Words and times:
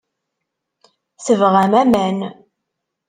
Tebɣam 1.25 1.55
aman. 1.81 2.19